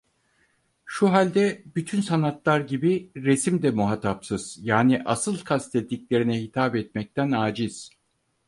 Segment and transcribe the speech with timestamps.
[0.85, 7.89] Şu halde bütün sanatlar gibi resim de muhatapsız, yani asıl kastettiklerine hitap etmekten âciz.